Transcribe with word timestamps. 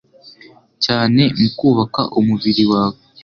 cyane 0.83 1.21
mu 1.39 1.49
kubaka 1.57 2.01
umubiri 2.19 2.63
wawe. 2.71 2.97